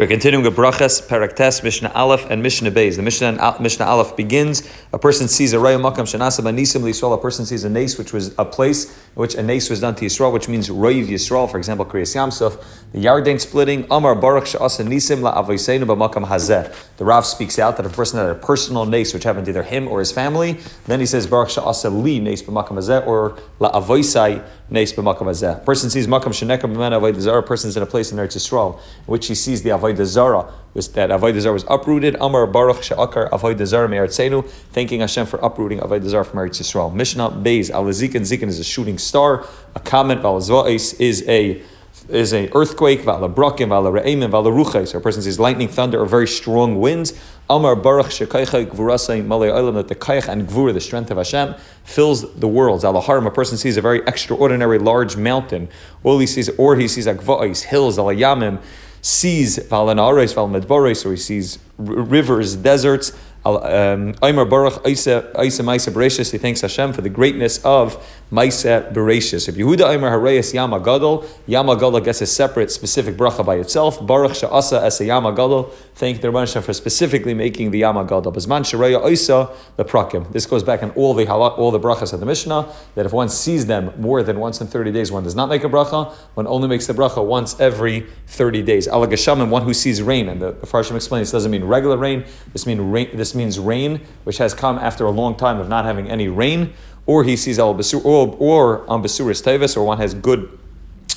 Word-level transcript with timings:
We're 0.00 0.06
continuing 0.06 0.46
with 0.46 0.56
brachas, 0.56 1.06
paraktes, 1.06 1.62
Mishnah 1.62 1.92
Aleph, 1.94 2.24
and 2.30 2.42
Mishnah 2.42 2.70
Beis. 2.70 2.96
The 2.96 3.02
Mishnah, 3.02 3.58
Mishnah 3.60 3.84
Aleph 3.84 4.16
begins. 4.16 4.66
A 4.94 4.98
person 4.98 5.28
sees 5.28 5.52
a 5.52 5.56
raya 5.56 5.78
makam 5.78 6.06
shanasa 6.06 6.40
banisim 6.40 6.80
liyisrael. 6.80 7.12
A 7.12 7.18
person 7.18 7.44
sees 7.44 7.64
a 7.64 7.68
nace, 7.68 7.98
which 7.98 8.14
was 8.14 8.34
a 8.38 8.46
place 8.46 8.86
in 8.86 9.16
which 9.16 9.34
a 9.34 9.42
nace 9.42 9.68
was 9.68 9.80
done 9.80 9.94
to 9.96 10.06
Yisrael, 10.06 10.32
which 10.32 10.48
means 10.48 10.70
roiv 10.70 11.08
Yisrael. 11.08 11.50
For 11.50 11.58
example, 11.58 11.84
Kriyas 11.84 12.16
Yamsuf, 12.16 12.64
the 12.92 13.04
Yarden 13.04 13.38
splitting. 13.38 13.86
Amar 13.90 14.14
baruch 14.14 14.46
she'asa 14.46 14.84
nisim 14.84 15.20
la 15.20 15.34
avoseinu 15.34 15.84
b'makam 15.84 16.26
hazeh. 16.26 16.74
The 17.00 17.06
Rav 17.06 17.24
speaks 17.24 17.58
out 17.58 17.78
that 17.78 17.86
a 17.86 17.88
person 17.88 18.18
had 18.18 18.28
a 18.28 18.34
personal 18.34 18.84
nace, 18.84 19.14
which 19.14 19.24
happened 19.24 19.46
to 19.46 19.52
either 19.52 19.62
him 19.62 19.88
or 19.88 20.00
his 20.00 20.12
family. 20.12 20.58
Then 20.84 21.00
he 21.00 21.06
says 21.06 21.26
baruch 21.26 21.48
she'asa 21.48 21.88
li 21.88 22.20
nace 22.20 22.42
b'makam 22.42 22.72
hazeh 22.72 23.06
or 23.06 23.38
la 23.58 23.72
avoisai 23.72 24.44
nace 24.68 24.92
b'makam 24.92 25.22
hazeh. 25.22 25.64
Person 25.64 25.88
sees 25.88 26.06
makam 26.06 26.24
shenekam 26.24 26.76
b'men 26.76 26.92
avodah 26.92 27.38
A 27.38 27.42
person's 27.42 27.74
in 27.74 27.82
a 27.82 27.86
place 27.86 28.12
in 28.12 28.18
Eretz 28.18 28.36
Yisrael 28.36 28.74
in 28.76 29.06
which 29.06 29.28
he 29.28 29.34
sees 29.34 29.62
the 29.62 30.04
Zara 30.04 30.52
was 30.74 30.88
that 30.88 31.08
Zara 31.40 31.52
was 31.54 31.64
uprooted. 31.70 32.16
Amar 32.20 32.46
Baruch 32.46 32.82
She'akar 32.82 33.30
Avodah 33.30 33.64
Zara 33.64 33.88
Me'artzenu, 33.88 34.46
thanking 34.46 35.00
Hashem 35.00 35.24
for 35.24 35.38
uprooting 35.38 35.78
Avodah 35.78 36.06
Zara 36.06 36.26
from 36.26 36.40
Eretz 36.40 36.60
Yisrael. 36.60 36.92
Mishnah 36.92 37.30
Beis 37.30 37.70
Al 37.70 37.84
Zikin 37.84 38.20
Zikin 38.20 38.48
is 38.48 38.58
a 38.58 38.64
shooting 38.64 38.98
star. 38.98 39.46
A 39.74 39.80
comment 39.80 40.20
Val 40.20 40.36
is 40.36 41.24
a 41.26 41.62
is 42.08 42.32
a 42.32 42.50
earthquake, 42.54 43.02
vala 43.02 43.28
brakim, 43.28 43.68
vala 43.68 43.90
re'emin, 43.90 44.30
vala 44.30 44.50
ruchai. 44.50 44.86
So 44.86 44.98
a 44.98 45.00
person 45.00 45.22
sees 45.22 45.38
lightning, 45.38 45.68
thunder, 45.68 46.00
or 46.00 46.06
very 46.06 46.26
strong 46.26 46.80
winds. 46.80 47.12
Amar 47.48 47.76
baruch 47.76 48.06
shekaycha 48.06 48.66
gvurasai 48.66 49.24
malay 49.24 49.48
olam, 49.48 49.74
that 49.74 49.88
the 49.88 49.94
kayach 49.94 50.28
and 50.28 50.48
gvur, 50.48 50.72
the 50.72 50.80
strength 50.80 51.10
of 51.10 51.16
Hashem, 51.16 51.54
fills 51.84 52.32
the 52.34 52.48
worlds. 52.48 52.84
Alaharim, 52.84 53.26
a 53.26 53.30
person 53.30 53.58
sees 53.58 53.76
a 53.76 53.80
very 53.80 54.00
extraordinary 54.06 54.78
large 54.78 55.16
mountain. 55.16 55.68
Or 56.02 56.20
he 56.20 56.26
sees, 56.26 56.48
or 56.50 56.76
he 56.76 56.88
sees 56.88 57.06
akva'is, 57.06 57.64
hills, 57.64 57.98
alayamim, 57.98 58.60
sees 59.02 59.58
Valanares, 59.58 60.34
Valmedboris, 60.34 61.06
or 61.06 61.12
he 61.12 61.16
sees 61.16 61.58
rivers, 61.78 62.56
deserts. 62.56 63.12
Um, 63.44 64.14
Aimer 64.22 64.44
Baruch 64.44 64.86
Isa 64.86 65.22
Maisa 65.34 65.92
Bereshis, 65.92 66.30
he 66.30 66.38
thanks 66.38 66.60
Hashem 66.60 66.92
for 66.92 67.00
the 67.00 67.08
greatness 67.08 67.64
of 67.64 67.96
Maisa 68.30 68.92
Bereshis. 68.92 69.48
If 69.48 69.54
Yehuda 69.54 69.94
Aimer 69.94 70.10
Harayas 70.10 70.52
Yama 70.52 70.78
Gadol, 70.78 71.24
Yama 71.46 71.74
Gadol 71.74 72.00
gets 72.00 72.20
a 72.20 72.26
separate, 72.26 72.70
specific 72.70 73.16
bracha 73.16 73.44
by 73.44 73.56
itself. 73.56 74.06
Baruch 74.06 74.32
Sha'asa 74.32 74.82
as 74.82 75.00
a 75.00 75.06
Yama 75.06 75.32
Gadol, 75.32 75.64
thank 75.94 76.20
the 76.20 76.28
Rabban 76.28 76.62
for 76.62 76.72
specifically 76.72 77.34
making 77.34 77.70
the 77.70 77.78
Yama 77.78 78.04
Gadol. 78.04 78.32
Bizman 78.32 78.60
Sharaya 78.60 79.10
Isa, 79.10 79.48
the 79.76 79.84
Prakim. 79.84 80.30
This 80.32 80.46
goes 80.46 80.62
back 80.62 80.82
in 80.82 80.90
all 80.90 81.14
the 81.14 81.24
halak, 81.24 81.58
all 81.58 81.70
the 81.70 81.80
brachas 81.80 82.12
of 82.12 82.20
the 82.20 82.26
Mishnah, 82.26 82.68
that 82.94 83.06
if 83.06 83.12
one 83.12 83.28
sees 83.28 83.66
them 83.66 83.92
more 83.98 84.22
than 84.22 84.38
once 84.38 84.60
in 84.60 84.66
30 84.66 84.92
days, 84.92 85.10
one 85.10 85.24
does 85.24 85.34
not 85.34 85.48
make 85.48 85.64
a 85.64 85.68
bracha, 85.68 86.12
one 86.34 86.46
only 86.46 86.68
makes 86.68 86.86
the 86.86 86.92
bracha 86.92 87.24
once 87.24 87.58
every 87.58 88.06
30 88.26 88.62
days. 88.62 88.86
Alagashamim, 88.86 89.48
one 89.48 89.62
who 89.62 89.74
sees 89.74 90.02
rain, 90.02 90.28
and 90.28 90.40
the, 90.40 90.52
Farshim 90.52 90.94
explains 90.94 91.28
this 91.28 91.32
doesn't 91.32 91.50
mean 91.50 91.64
regular 91.64 91.96
rain, 91.96 92.24
this, 92.52 92.66
mean 92.66 92.90
rain, 92.90 93.08
this 93.16 93.29
means 93.34 93.58
rain, 93.58 94.00
which 94.24 94.38
has 94.38 94.54
come 94.54 94.78
after 94.78 95.04
a 95.04 95.10
long 95.10 95.36
time 95.36 95.58
of 95.58 95.68
not 95.68 95.84
having 95.84 96.08
any 96.08 96.28
rain, 96.28 96.72
or 97.06 97.24
he 97.24 97.36
sees 97.36 97.58
al 97.58 97.74
basur, 97.74 98.04
or, 98.04 98.36
or 98.38 98.88
on 98.88 99.02
basuris 99.02 99.42
tevis, 99.42 99.76
or 99.76 99.84
one 99.84 99.98
has 99.98 100.14
good 100.14 100.58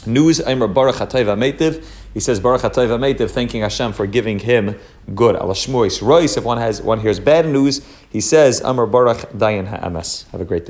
news. 0.05 0.41
Aimer 0.45 0.67
baruch 0.67 0.95
meitiv. 0.95 1.85
He 2.13 2.19
says 2.19 2.39
baruch 2.39 2.61
meitiv, 2.61 3.29
thanking 3.31 3.61
Hashem 3.61 3.93
for 3.93 4.05
giving 4.05 4.39
him 4.39 4.79
good. 5.15 5.35
Al 5.35 5.49
shmois 5.49 6.01
rois. 6.01 6.37
If 6.37 6.43
one 6.43 6.57
has 6.57 6.81
one 6.81 6.99
hears 6.99 7.19
bad 7.19 7.47
news, 7.47 7.85
he 8.09 8.21
says 8.21 8.61
Amar 8.61 8.85
baruch 8.85 9.19
dayan 9.31 9.67
ha'emes. 9.67 10.29
Have 10.31 10.41
a 10.41 10.45
great 10.45 10.57
day. 10.57 10.61